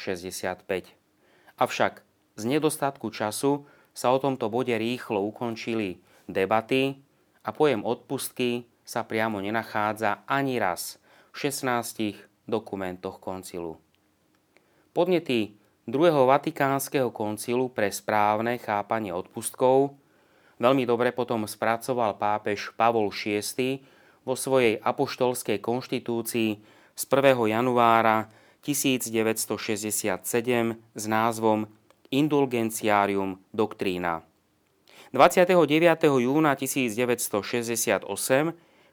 Avšak 1.57 1.93
z 2.33 2.43
nedostatku 2.49 3.13
času 3.13 3.69
sa 3.93 4.09
o 4.09 4.17
tomto 4.17 4.49
bode 4.49 4.73
rýchlo 4.73 5.21
ukončili 5.21 6.01
debaty 6.25 6.97
a 7.45 7.53
pojem 7.53 7.85
odpustky 7.85 8.65
sa 8.83 9.05
priamo 9.05 9.39
nenachádza 9.39 10.25
ani 10.25 10.57
raz 10.57 10.97
v 11.31 11.47
16 11.49 12.49
dokumentoch 12.49 13.21
koncilu. 13.21 13.79
Podnety 14.91 15.55
druhého 15.87 16.27
Vatikánskeho 16.27 17.09
koncilu 17.13 17.71
pre 17.71 17.89
správne 17.89 18.59
chápanie 18.59 19.13
odpustkov 19.15 19.95
veľmi 20.61 20.83
dobre 20.87 21.11
potom 21.11 21.43
spracoval 21.43 22.15
pápež 22.15 22.71
Pavol 22.75 23.11
VI 23.11 23.83
vo 24.23 24.37
svojej 24.39 24.79
apoštolskej 24.79 25.59
konštitúcii 25.59 26.49
z 26.93 27.03
1. 27.09 27.51
januára 27.51 28.29
1967 28.63 30.15
s 30.95 31.03
názvom 31.03 31.67
Indulgenciarium 32.09 33.37
Doctrina. 33.51 34.23
29. 35.11 35.59
júna 36.23 36.55
1968 36.57 38.07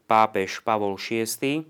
pápež 0.05 0.51
Pavol 0.61 0.99
VI 1.01 1.65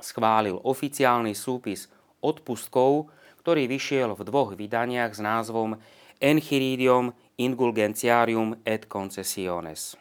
schválil 0.00 0.58
oficiálny 0.58 1.36
súpis 1.36 1.86
odpustkov, 2.24 3.12
ktorý 3.44 3.68
vyšiel 3.68 4.16
v 4.16 4.24
dvoch 4.24 4.56
vydaniach 4.56 5.12
s 5.12 5.20
názvom 5.20 5.76
Enchiridium 6.18 7.12
Indulgenciarium 7.36 8.56
et 8.64 8.88
Concessiones. 8.88 9.98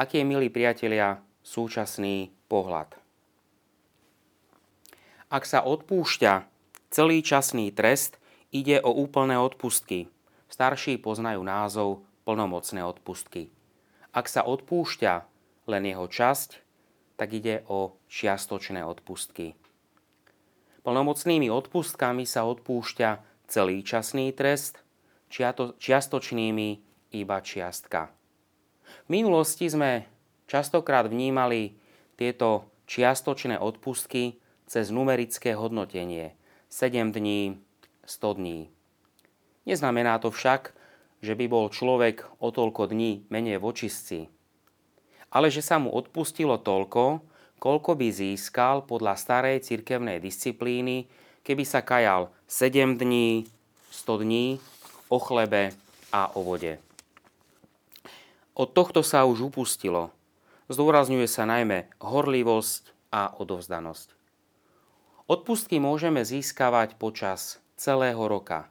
Aký 0.00 0.22
je, 0.22 0.24
milí 0.24 0.48
priatelia, 0.48 1.20
súčasný 1.44 2.32
pohľad? 2.48 2.99
Ak 5.30 5.46
sa 5.46 5.62
odpúšťa 5.62 6.42
celý 6.90 7.22
časný 7.22 7.70
trest, 7.70 8.18
ide 8.50 8.82
o 8.82 8.90
úplné 8.90 9.38
odpustky. 9.38 10.10
Starší 10.50 10.98
poznajú 10.98 11.46
názov 11.46 12.02
plnomocné 12.26 12.82
odpustky. 12.82 13.54
Ak 14.10 14.26
sa 14.26 14.42
odpúšťa 14.42 15.12
len 15.70 15.86
jeho 15.86 16.10
časť, 16.10 16.50
tak 17.14 17.30
ide 17.30 17.62
o 17.70 17.94
čiastočné 18.10 18.82
odpustky. 18.82 19.54
Plnomocnými 20.82 21.46
odpustkami 21.46 22.26
sa 22.26 22.42
odpúšťa 22.50 23.22
celý 23.46 23.86
časný 23.86 24.34
trest, 24.34 24.82
čiastočnými 25.78 26.68
iba 27.14 27.38
čiastka. 27.38 28.10
V 29.06 29.08
minulosti 29.14 29.70
sme 29.70 30.10
častokrát 30.50 31.06
vnímali 31.06 31.78
tieto 32.18 32.66
čiastočné 32.90 33.62
odpustky 33.62 34.42
cez 34.70 34.94
numerické 34.94 35.58
hodnotenie 35.58 36.38
7 36.70 37.10
dní, 37.10 37.58
100 38.06 38.38
dní. 38.38 38.70
Neznamená 39.66 40.22
to 40.22 40.30
však, 40.30 40.70
že 41.18 41.34
by 41.34 41.50
bol 41.50 41.66
človek 41.74 42.22
o 42.38 42.54
toľko 42.54 42.86
dní 42.86 43.26
menej 43.34 43.58
vočistci, 43.58 44.30
ale 45.34 45.50
že 45.50 45.58
sa 45.58 45.82
mu 45.82 45.90
odpustilo 45.90 46.54
toľko, 46.62 47.18
koľko 47.58 47.90
by 47.98 48.14
získal 48.14 48.86
podľa 48.86 49.18
starej 49.18 49.66
cirkevnej 49.66 50.22
disciplíny, 50.22 51.10
keby 51.42 51.66
sa 51.66 51.82
kajal 51.82 52.30
7 52.46 52.94
dní, 52.94 53.50
100 53.90 54.22
dní 54.22 54.62
o 55.10 55.18
chlebe 55.18 55.74
a 56.14 56.30
o 56.38 56.46
vode. 56.46 56.78
Od 58.54 58.70
tohto 58.70 59.02
sa 59.02 59.26
už 59.26 59.50
upustilo. 59.50 60.14
Zdôrazňuje 60.70 61.26
sa 61.26 61.42
najmä 61.42 61.90
horlivosť 61.98 62.94
a 63.10 63.34
odovzdanosť. 63.34 64.19
Odpustky 65.30 65.78
môžeme 65.78 66.26
získavať 66.26 66.98
počas 66.98 67.62
celého 67.78 68.18
roka. 68.18 68.66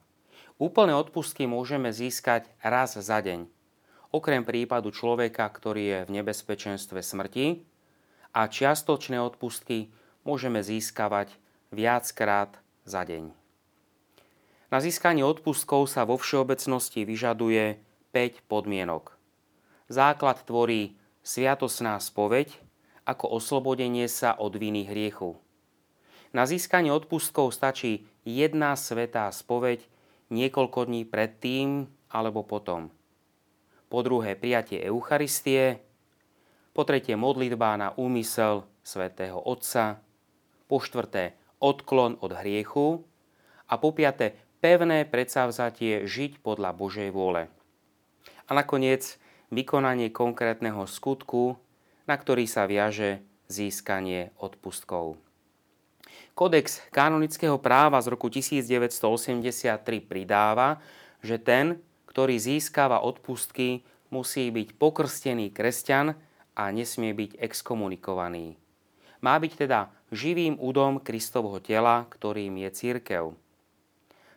Úplné 0.60 0.92
odpustky 0.92 1.48
môžeme 1.48 1.88
získať 1.88 2.52
raz 2.60 3.00
za 3.00 3.24
deň, 3.24 3.48
okrem 4.12 4.44
prípadu 4.44 4.92
človeka, 4.92 5.48
ktorý 5.48 5.84
je 5.88 6.00
v 6.04 6.20
nebezpečenstve 6.20 7.00
smrti 7.00 7.64
a 8.36 8.44
čiastočné 8.52 9.24
odpustky 9.24 9.88
môžeme 10.28 10.60
získavať 10.60 11.32
viackrát 11.72 12.52
za 12.84 13.08
deň. 13.08 13.32
Na 14.68 14.84
získanie 14.84 15.24
odpustkov 15.24 15.88
sa 15.88 16.04
vo 16.04 16.20
všeobecnosti 16.20 17.08
vyžaduje 17.08 17.80
5 18.12 18.52
podmienok. 18.52 19.16
Základ 19.88 20.44
tvorí 20.44 21.00
sviatosná 21.24 21.96
spoveď 22.04 22.52
ako 23.08 23.32
oslobodenie 23.40 24.12
sa 24.12 24.36
od 24.36 24.60
viny 24.60 24.84
hriechu. 24.92 25.40
Na 26.30 26.46
získanie 26.46 26.94
odpustkov 26.94 27.58
stačí 27.58 28.06
jedna 28.22 28.78
svetá 28.78 29.34
spoveď 29.34 29.82
niekoľko 30.30 30.86
dní 30.86 31.04
predtým 31.10 31.90
alebo 32.14 32.46
potom. 32.46 32.94
Po 33.90 34.06
druhé 34.06 34.38
prijatie 34.38 34.78
Eucharistie, 34.86 35.82
po 36.78 36.86
tretie 36.86 37.18
modlitba 37.18 37.74
na 37.82 37.90
úmysel 37.98 38.70
svätého 38.86 39.42
Otca, 39.42 40.06
po 40.70 40.78
štvrté 40.78 41.34
odklon 41.58 42.22
od 42.22 42.38
hriechu 42.38 43.02
a 43.66 43.82
po 43.82 43.90
piaté 43.90 44.38
pevné 44.62 45.10
predsavzatie 45.10 46.06
žiť 46.06 46.46
podľa 46.46 46.78
Božej 46.78 47.10
vôle. 47.10 47.50
A 48.46 48.52
nakoniec 48.54 49.18
vykonanie 49.50 50.14
konkrétneho 50.14 50.86
skutku, 50.86 51.58
na 52.06 52.14
ktorý 52.14 52.46
sa 52.46 52.70
viaže 52.70 53.26
získanie 53.50 54.30
odpustkov. 54.38 55.18
Kodex 56.34 56.80
kanonického 56.96 57.60
práva 57.60 58.00
z 58.00 58.16
roku 58.16 58.32
1983 58.32 59.84
pridáva, 60.04 60.80
že 61.20 61.36
ten, 61.36 61.84
ktorý 62.08 62.40
získava 62.40 63.04
odpustky, 63.04 63.84
musí 64.10 64.50
byť 64.50 64.80
pokrstený 64.80 65.52
kresťan 65.52 66.16
a 66.56 66.64
nesmie 66.72 67.14
byť 67.14 67.40
exkomunikovaný. 67.40 68.58
Má 69.20 69.36
byť 69.36 69.68
teda 69.68 69.92
živým 70.10 70.58
údom 70.58 71.04
Kristovho 71.04 71.60
tela, 71.60 72.08
ktorým 72.10 72.56
je 72.66 72.70
církev. 72.72 73.24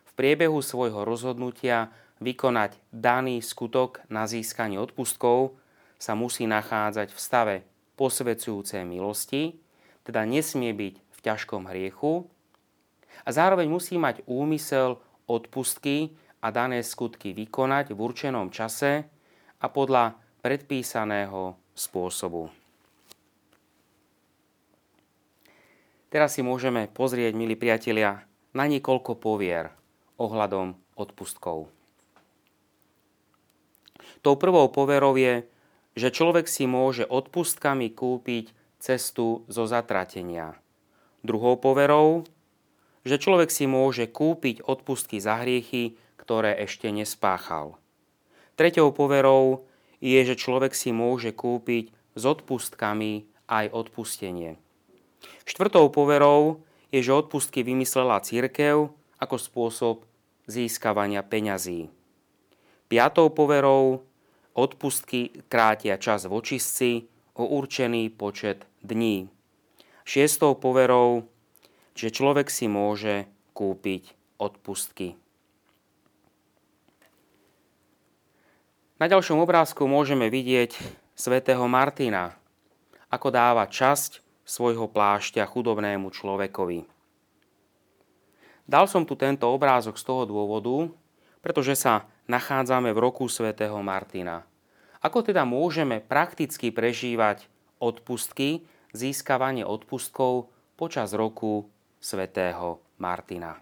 V 0.03 0.11
priebehu 0.13 0.61
svojho 0.61 1.07
rozhodnutia 1.07 1.89
vykonať 2.21 2.77
daný 2.93 3.41
skutok 3.41 4.05
na 4.11 4.29
získanie 4.29 4.77
odpustkov 4.77 5.57
sa 5.97 6.13
musí 6.13 6.45
nachádzať 6.45 7.09
v 7.09 7.19
stave 7.19 7.55
posvedzujúcej 7.95 8.83
milosti, 8.83 9.57
teda 10.03 10.27
nesmie 10.27 10.75
byť 10.75 11.12
ťažkom 11.23 11.71
hriechu 11.71 12.27
a 13.23 13.29
zároveň 13.31 13.71
musí 13.71 13.95
mať 13.95 14.27
úmysel 14.27 14.99
odpustky 15.25 16.11
a 16.43 16.51
dané 16.51 16.83
skutky 16.83 17.31
vykonať 17.31 17.95
v 17.95 17.99
určenom 18.03 18.51
čase 18.51 19.07
a 19.63 19.65
podľa 19.71 20.19
predpísaného 20.43 21.55
spôsobu. 21.71 22.51
Teraz 26.11 26.37
si 26.37 26.45
môžeme 26.45 26.85
pozrieť, 26.91 27.33
milí 27.33 27.57
priatelia, 27.57 28.27
na 28.53 28.69
niekoľko 28.69 29.17
povier 29.17 29.73
ohľadom 30.21 30.77
odpustkov. 30.93 31.73
Tou 34.21 34.35
prvou 34.37 34.69
poverou 34.69 35.17
je, 35.17 35.41
že 35.97 36.13
človek 36.13 36.45
si 36.45 36.69
môže 36.69 37.07
odpustkami 37.07 37.89
kúpiť 37.97 38.53
cestu 38.77 39.41
zo 39.49 39.65
zatratenia– 39.65 40.53
Druhou 41.23 41.55
poverou, 41.55 42.27
že 43.07 43.15
človek 43.15 43.47
si 43.47 43.63
môže 43.63 44.11
kúpiť 44.11 44.67
odpustky 44.67 45.23
za 45.23 45.39
hriechy, 45.39 45.95
ktoré 46.19 46.59
ešte 46.59 46.91
nespáchal. 46.91 47.79
Tretou 48.59 48.91
poverou 48.91 49.63
je, 50.03 50.19
že 50.19 50.35
človek 50.35 50.75
si 50.75 50.91
môže 50.91 51.31
kúpiť 51.31 51.95
s 52.19 52.23
odpustkami 52.27 53.23
aj 53.47 53.71
odpustenie. 53.71 54.59
Štvrtou 55.47 55.87
poverou 55.95 56.59
je, 56.91 56.99
že 56.99 57.15
odpustky 57.15 57.63
vymyslela 57.63 58.19
církev 58.19 58.91
ako 59.15 59.35
spôsob 59.39 59.95
získavania 60.51 61.23
peňazí. 61.23 61.87
Piatou 62.91 63.31
poverou 63.31 64.03
odpustky 64.51 65.31
krátia 65.47 65.95
čas 65.95 66.27
v 66.27 66.35
očistci 66.35 67.07
o 67.39 67.47
určený 67.47 68.11
počet 68.11 68.67
dní 68.83 69.31
šiestou 70.03 70.55
poverou, 70.55 71.27
že 71.95 72.11
človek 72.11 72.47
si 72.47 72.67
môže 72.67 73.27
kúpiť 73.55 74.15
odpustky. 74.39 75.15
Na 79.01 79.11
ďalšom 79.11 79.43
obrázku 79.43 79.83
môžeme 79.83 80.31
vidieť 80.31 80.79
svätého 81.11 81.65
Martina, 81.67 82.39
ako 83.11 83.27
dáva 83.33 83.67
časť 83.67 84.23
svojho 84.47 84.87
plášťa 84.87 85.43
chudobnému 85.43 86.07
človekovi. 86.11 86.87
Dal 88.63 88.87
som 88.87 89.03
tu 89.03 89.19
tento 89.19 89.43
obrázok 89.51 89.99
z 89.99 90.03
toho 90.07 90.23
dôvodu, 90.23 90.87
pretože 91.43 91.75
sa 91.75 92.07
nachádzame 92.31 92.95
v 92.95 93.03
roku 93.03 93.27
svätého 93.27 93.75
Martina. 93.83 94.47
Ako 95.03 95.19
teda 95.19 95.43
môžeme 95.43 95.99
prakticky 95.99 96.71
prežívať 96.71 97.43
odpustky 97.83 98.63
získavanie 98.93 99.65
odpustkov 99.65 100.53
počas 100.77 101.11
roku 101.17 101.67
svätého 101.97 102.79
Martina. 103.01 103.57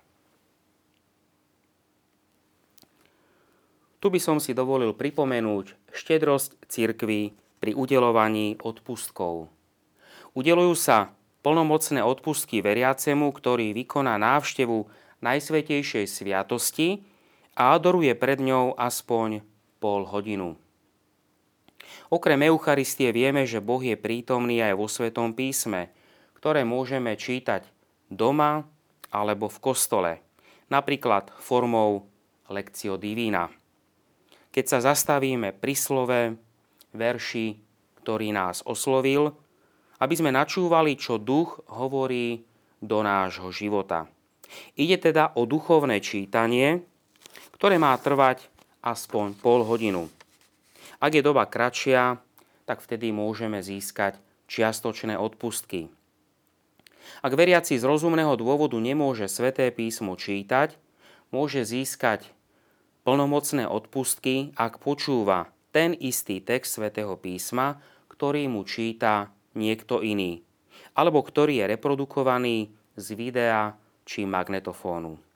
Tu 4.01 4.09
by 4.09 4.17
som 4.17 4.41
si 4.41 4.51
dovolil 4.57 4.97
pripomenúť 4.97 5.93
štedrosť 5.93 6.67
cirkvy 6.67 7.37
pri 7.61 7.71
udelovaní 7.77 8.57
odpustkov. 8.57 9.47
Udelujú 10.33 10.73
sa 10.73 11.13
plnomocné 11.45 12.01
odpustky 12.01 12.65
veriacemu, 12.65 13.29
ktorý 13.29 13.77
vykoná 13.77 14.17
návštevu 14.17 14.89
Najsvetejšej 15.21 16.09
sviatosti 16.09 17.05
a 17.53 17.77
adoruje 17.77 18.09
pred 18.17 18.41
ňou 18.41 18.73
aspoň 18.73 19.45
pol 19.77 20.01
hodinu. 20.09 20.57
Okrem 22.12 22.43
Eucharistie 22.43 23.15
vieme, 23.15 23.47
že 23.47 23.63
Boh 23.63 23.80
je 23.80 23.95
prítomný 23.95 24.60
aj 24.60 24.76
vo 24.76 24.91
Svetom 24.91 25.32
písme, 25.32 25.95
ktoré 26.36 26.67
môžeme 26.67 27.15
čítať 27.15 27.63
doma 28.12 28.67
alebo 29.08 29.47
v 29.47 29.58
kostole, 29.63 30.12
napríklad 30.67 31.32
formou 31.39 32.12
Lekcio 32.52 33.00
Divina. 33.00 33.47
Keď 34.52 34.65
sa 34.67 34.91
zastavíme 34.91 35.56
pri 35.56 35.71
slove, 35.71 36.36
verši, 36.91 37.56
ktorý 38.04 38.36
nás 38.36 38.60
oslovil, 38.67 39.32
aby 40.04 40.12
sme 40.12 40.36
načúvali, 40.36 41.00
čo 41.00 41.15
duch 41.15 41.63
hovorí 41.71 42.43
do 42.84 43.00
nášho 43.08 43.56
života. 43.56 44.12
Ide 44.76 45.00
teda 45.00 45.32
o 45.39 45.47
duchovné 45.47 46.04
čítanie, 46.04 46.84
ktoré 47.56 47.80
má 47.80 47.95
trvať 47.95 48.52
aspoň 48.84 49.39
pol 49.39 49.63
hodinu. 49.63 50.12
Ak 51.01 51.17
je 51.17 51.25
doba 51.25 51.49
kratšia, 51.49 52.21
tak 52.69 52.85
vtedy 52.85 53.09
môžeme 53.09 53.57
získať 53.65 54.21
čiastočné 54.45 55.17
odpustky. 55.17 55.89
Ak 57.25 57.33
veriaci 57.33 57.81
z 57.81 57.83
rozumného 57.83 58.37
dôvodu 58.37 58.77
nemôže 58.77 59.25
sveté 59.25 59.73
písmo 59.73 60.13
čítať, 60.13 60.77
môže 61.33 61.65
získať 61.65 62.29
plnomocné 63.01 63.65
odpustky, 63.65 64.53
ak 64.53 64.77
počúva 64.77 65.49
ten 65.73 65.97
istý 65.97 66.37
text 66.37 66.77
svätého 66.77 67.17
písma, 67.17 67.81
ktorý 68.11 68.45
mu 68.45 68.61
číta 68.61 69.33
niekto 69.57 70.05
iný, 70.05 70.45
alebo 70.93 71.25
ktorý 71.25 71.65
je 71.65 71.65
reprodukovaný 71.65 72.57
z 72.93 73.07
videa 73.17 73.73
či 74.05 74.29
magnetofónu. 74.29 75.30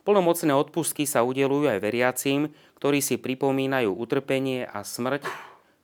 Plnomocné 0.00 0.56
odpustky 0.56 1.04
sa 1.04 1.20
udelujú 1.20 1.68
aj 1.68 1.78
veriacím, 1.84 2.48
ktorí 2.80 3.04
si 3.04 3.20
pripomínajú 3.20 3.92
utrpenie 3.92 4.64
a 4.64 4.80
smrť 4.80 5.28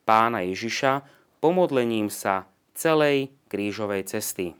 pána 0.09 0.41
Ježiša 0.49 1.05
pomodlením 1.45 2.09
sa 2.09 2.49
celej 2.73 3.31
krížovej 3.53 4.09
cesty. 4.09 4.57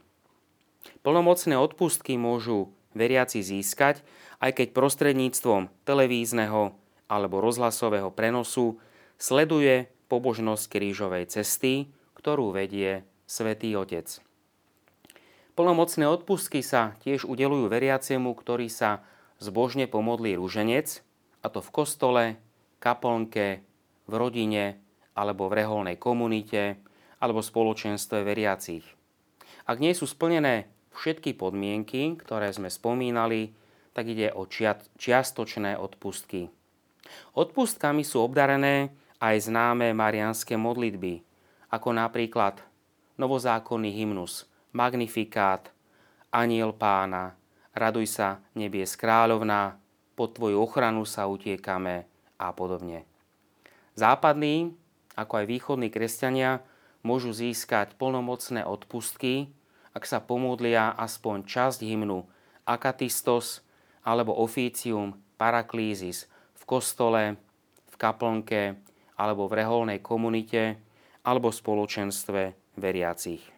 Plnomocné 1.01 1.57
odpustky 1.57 2.15
môžu 2.15 2.69
veriaci 2.93 3.41
získať, 3.41 4.05
aj 4.37 4.61
keď 4.61 4.67
prostredníctvom 4.77 5.73
televízneho 5.85 6.77
alebo 7.09 7.41
rozhlasového 7.41 8.13
prenosu 8.13 8.77
sleduje 9.17 9.89
pobožnosť 10.07 10.65
krížovej 10.69 11.25
cesty, 11.33 11.89
ktorú 12.13 12.53
vedie 12.53 13.07
Svetý 13.25 13.73
Otec. 13.73 14.21
Plnomocné 15.57 16.05
odpustky 16.05 16.61
sa 16.61 16.93
tiež 17.01 17.25
udelujú 17.25 17.65
veriacemu, 17.65 18.29
ktorý 18.37 18.69
sa 18.69 19.01
zbožne 19.37 19.85
pomodlí 19.89 20.37
rúženec, 20.37 21.01
a 21.41 21.47
to 21.53 21.61
v 21.61 21.69
kostole, 21.73 22.23
kaplnke, 22.81 23.61
v 24.07 24.13
rodine 24.13 24.81
alebo 25.13 25.49
v 25.49 25.63
reholnej 25.63 25.97
komunite 25.97 26.77
alebo 27.17 27.41
spoločenstve 27.41 28.21
veriacich. 28.21 28.85
Ak 29.67 29.81
nie 29.83 29.91
sú 29.91 30.07
splnené 30.07 30.69
všetky 30.95 31.35
podmienky, 31.35 32.17
ktoré 32.17 32.49
sme 32.53 32.71
spomínali, 32.71 33.53
tak 33.93 34.13
ide 34.13 34.29
o 34.33 34.45
čiastočné 34.97 35.77
odpustky. 35.77 36.53
Odpustkami 37.33 38.05
sú 38.05 38.21
obdarené 38.21 38.93
aj 39.17 39.49
známe 39.49 39.93
marianské 39.97 40.53
modlitby, 40.53 41.25
ako 41.73 41.89
napríklad 41.97 42.61
novozákonný 43.17 43.89
hymnus 43.93 44.45
Magnifikát, 44.77 45.73
Aniel 46.29 46.75
pána, 46.75 47.33
Raduj 47.77 48.09
sa, 48.09 48.41
nebies 48.57 48.97
kráľovná, 48.97 49.77
pod 50.17 50.33
tvoju 50.33 50.57
ochranu 50.57 51.05
sa 51.05 51.29
utiekame 51.29 52.09
a 52.41 52.49
podobne. 52.49 53.05
Západní, 53.93 54.73
ako 55.13 55.33
aj 55.41 55.45
východní 55.45 55.93
kresťania, 55.93 56.65
môžu 57.05 57.29
získať 57.37 57.93
plnomocné 58.01 58.65
odpustky, 58.65 59.53
ak 59.93 60.09
sa 60.09 60.17
pomodlia 60.17 60.89
aspoň 60.97 61.45
časť 61.45 61.85
hymnu 61.85 62.25
Akatistos 62.65 63.61
alebo 64.01 64.33
Officium 64.33 65.17
Paraklízis 65.37 66.25
v 66.57 66.63
kostole, 66.65 67.37
v 67.89 67.95
kaplnke 67.95 68.77
alebo 69.17 69.45
v 69.45 69.57
reholnej 69.61 70.01
komunite 70.01 70.81
alebo 71.21 71.53
spoločenstve 71.53 72.57
veriacich. 72.77 73.56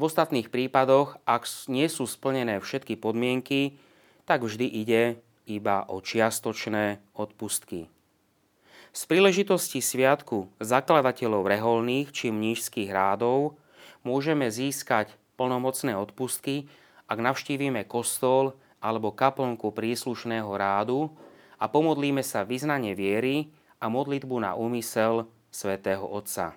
V 0.00 0.08
ostatných 0.08 0.48
prípadoch, 0.48 1.20
ak 1.28 1.44
nie 1.68 1.84
sú 1.84 2.08
splnené 2.08 2.56
všetky 2.64 2.96
podmienky, 2.96 3.76
tak 4.24 4.40
vždy 4.40 4.64
ide 4.64 5.20
iba 5.44 5.84
o 5.92 6.00
čiastočné 6.00 7.04
odpustky. 7.12 7.84
Z 8.96 9.02
príležitosti 9.04 9.84
sviatku 9.84 10.48
zakladateľov 10.56 11.44
reholných 11.44 12.16
či 12.16 12.32
mnížských 12.32 12.88
rádov 12.88 13.60
môžeme 14.00 14.48
získať 14.48 15.12
plnomocné 15.36 15.92
odpustky, 15.92 16.64
ak 17.04 17.20
navštívime 17.20 17.84
kostol 17.84 18.56
alebo 18.80 19.12
kaplnku 19.12 19.68
príslušného 19.68 20.48
rádu 20.56 21.12
a 21.60 21.68
pomodlíme 21.68 22.24
sa 22.24 22.40
vyznanie 22.48 22.96
viery 22.96 23.52
a 23.76 23.92
modlitbu 23.92 24.48
na 24.48 24.56
úmysel 24.56 25.28
svätého 25.52 26.08
Otca. 26.08 26.56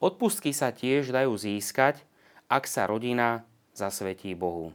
Odpustky 0.00 0.56
sa 0.56 0.72
tiež 0.72 1.12
dajú 1.12 1.36
získať, 1.36 2.08
ak 2.50 2.66
sa 2.66 2.90
rodina 2.90 3.46
zasvetí 3.70 4.34
Bohu. 4.34 4.74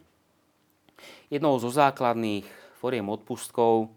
Jednou 1.27 1.59
zo 1.59 1.67
základných 1.67 2.47
foriem 2.79 3.03
odpustkov 3.11 3.91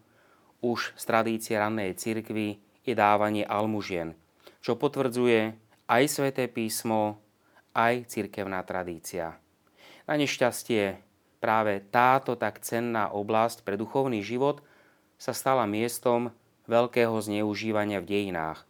už 0.58 0.98
z 0.98 1.02
tradície 1.06 1.54
rannej 1.54 1.94
cirkvy 1.94 2.58
je 2.82 2.94
dávanie 2.98 3.46
almužien, 3.46 4.18
čo 4.58 4.74
potvrdzuje 4.74 5.54
aj 5.86 6.02
sväté 6.10 6.50
písmo, 6.50 7.22
aj 7.70 8.10
cirkevná 8.10 8.66
tradícia. 8.66 9.38
Na 10.10 10.18
nešťastie 10.18 10.98
práve 11.38 11.78
táto 11.94 12.34
tak 12.34 12.58
cenná 12.66 13.14
oblasť 13.14 13.62
pre 13.62 13.78
duchovný 13.78 14.26
život 14.26 14.58
sa 15.22 15.30
stala 15.30 15.70
miestom 15.70 16.34
veľkého 16.66 17.14
zneužívania 17.14 18.02
v 18.02 18.10
dejinách, 18.10 18.66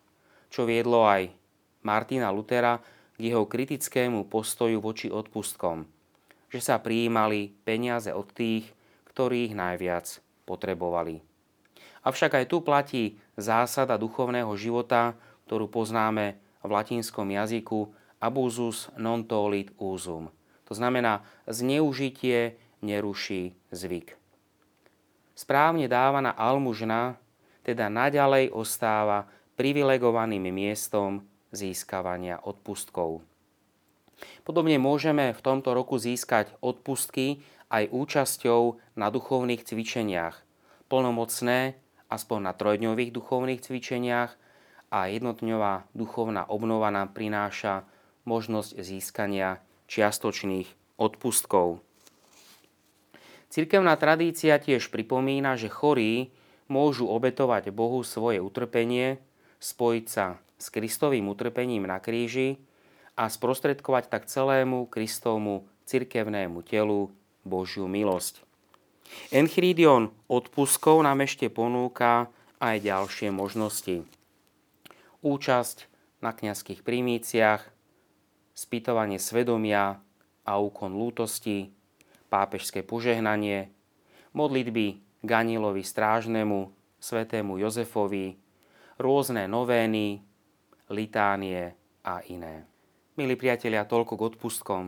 čo 0.53 0.68
viedlo 0.68 1.09
aj 1.09 1.33
Martina 1.81 2.29
Lutera 2.29 2.85
k 3.18 3.35
jeho 3.35 3.44
kritickému 3.44 4.31
postoju 4.31 4.78
voči 4.78 5.11
odpustkom, 5.11 5.85
že 6.48 6.62
sa 6.62 6.78
prijímali 6.78 7.50
peniaze 7.66 8.14
od 8.14 8.31
tých, 8.31 8.70
ktorí 9.11 9.50
ich 9.50 9.54
najviac 9.59 10.22
potrebovali. 10.46 11.20
Avšak 12.07 12.38
aj 12.38 12.46
tu 12.46 12.62
platí 12.62 13.18
zásada 13.35 13.98
duchovného 13.98 14.54
života, 14.54 15.18
ktorú 15.50 15.66
poznáme 15.66 16.38
v 16.62 16.70
latinskom 16.70 17.26
jazyku 17.26 17.90
abusus 18.22 18.87
non 18.94 19.26
tolit 19.26 19.74
usum. 19.76 20.31
To 20.70 20.72
znamená, 20.78 21.26
zneužitie 21.50 22.54
neruší 22.85 23.59
zvyk. 23.74 24.14
Správne 25.35 25.90
dávaná 25.90 26.35
almužna 26.35 27.18
teda 27.66 27.90
naďalej 27.90 28.50
ostáva 28.54 29.26
privilegovaným 29.59 30.50
miestom 30.50 31.26
získavania 31.54 32.40
odpustkov. 32.40 33.24
Podobne 34.42 34.82
môžeme 34.82 35.30
v 35.30 35.40
tomto 35.40 35.72
roku 35.72 35.96
získať 35.96 36.50
odpustky 36.58 37.44
aj 37.70 37.92
účasťou 37.92 38.80
na 38.98 39.06
duchovných 39.12 39.62
cvičeniach. 39.62 40.42
Plnomocné, 40.90 41.78
aspoň 42.08 42.38
na 42.40 42.52
trojdňových 42.56 43.14
duchovných 43.14 43.61
cvičeniach 43.62 44.34
a 44.88 44.98
jednotňová 45.12 45.92
duchovná 45.92 46.48
obnova 46.48 46.88
nám 46.88 47.12
prináša 47.12 47.84
možnosť 48.24 48.80
získania 48.80 49.61
čiastočných 49.87 50.68
odpustkov. 50.96 51.84
Cirkevná 53.48 53.96
tradícia 53.96 54.61
tiež 54.61 54.92
pripomína, 54.92 55.56
že 55.56 55.72
chorí 55.72 56.32
môžu 56.68 57.08
obetovať 57.08 57.72
Bohu 57.72 58.04
svoje 58.04 58.44
utrpenie, 58.44 59.16
spojiť 59.61 60.04
sa 60.04 60.37
s 60.59 60.66
Kristovým 60.75 61.31
utrpením 61.31 61.87
na 61.87 62.03
kríži 62.03 62.59
a 63.14 63.31
sprostredkovať 63.31 64.11
tak 64.11 64.27
celému 64.27 64.90
Kristovmu 64.90 65.71
cirkevnému 65.87 66.61
telu 66.66 67.14
Božiu 67.47 67.88
milosť. 67.88 68.44
Enchiridion 69.33 70.12
odpuskov 70.29 71.01
nám 71.01 71.25
ešte 71.25 71.49
ponúka 71.49 72.29
aj 72.61 72.85
ďalšie 72.85 73.33
možnosti. 73.33 74.05
Účasť 75.25 75.88
na 76.21 76.37
kňazských 76.37 76.85
primíciach, 76.85 77.64
spýtovanie 78.53 79.16
svedomia 79.16 80.03
a 80.44 80.53
úkon 80.61 80.99
lútosti, 80.99 81.73
pápežské 82.29 82.85
požehnanie, 82.85 83.73
modlitby 84.37 85.01
Ganilovi 85.25 85.83
Strážnemu, 85.83 86.75
svetému 87.01 87.57
Jozefovi, 87.62 88.37
rôzne 88.99 89.47
novény, 89.47 90.27
litánie 90.88 91.77
a 92.05 92.24
iné. 92.29 92.64
Milí 93.20 93.37
priatelia, 93.37 93.85
toľko 93.85 94.14
k 94.16 94.24
odpustkom. 94.35 94.85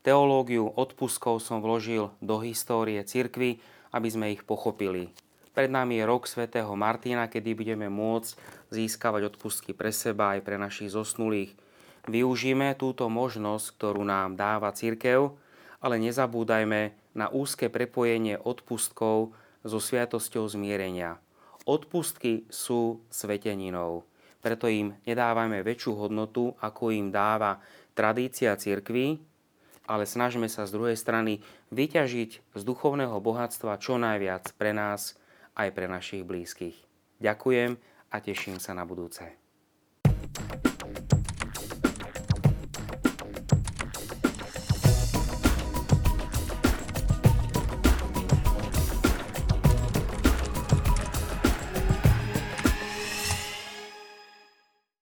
Teológiu 0.00 0.64
odpustkov 0.64 1.44
som 1.44 1.60
vložil 1.60 2.08
do 2.24 2.40
histórie 2.40 3.00
cirkvy, 3.04 3.60
aby 3.92 4.08
sme 4.08 4.32
ich 4.32 4.44
pochopili. 4.44 5.12
Pred 5.50 5.68
nami 5.68 6.00
je 6.00 6.08
rok 6.08 6.24
svätého 6.24 6.70
Martina, 6.78 7.26
kedy 7.28 7.58
budeme 7.58 7.90
môcť 7.90 8.38
získavať 8.72 9.34
odpustky 9.34 9.76
pre 9.76 9.90
seba 9.92 10.38
aj 10.38 10.40
pre 10.46 10.56
našich 10.56 10.94
zosnulých. 10.94 11.52
Využíme 12.08 12.72
túto 12.80 13.10
možnosť, 13.12 13.76
ktorú 13.76 14.02
nám 14.06 14.40
dáva 14.40 14.72
cirkev, 14.72 15.36
ale 15.84 16.00
nezabúdajme 16.00 16.96
na 17.12 17.26
úzke 17.28 17.68
prepojenie 17.68 18.40
odpustkov 18.40 19.34
so 19.60 19.78
sviatosťou 19.82 20.48
zmierenia. 20.48 21.20
Odpustky 21.68 22.48
sú 22.48 23.04
sveteninou, 23.12 24.08
preto 24.40 24.66
im 24.68 24.96
nedávajme 25.04 25.60
väčšiu 25.60 25.96
hodnotu, 25.96 26.56
ako 26.60 26.92
im 26.92 27.12
dáva 27.12 27.60
tradícia 27.96 28.56
cirkvy, 28.56 29.20
ale 29.88 30.04
snažme 30.04 30.46
sa 30.46 30.68
z 30.68 30.74
druhej 30.76 30.96
strany 30.96 31.40
vyťažiť 31.72 32.30
z 32.54 32.62
duchovného 32.62 33.16
bohatstva 33.20 33.80
čo 33.80 33.96
najviac 33.96 34.52
pre 34.56 34.76
nás 34.76 35.16
aj 35.56 35.68
pre 35.72 35.86
našich 35.88 36.22
blízkych. 36.22 36.76
Ďakujem 37.20 37.76
a 38.10 38.16
teším 38.22 38.62
sa 38.62 38.72
na 38.72 38.86
budúce. 38.86 39.39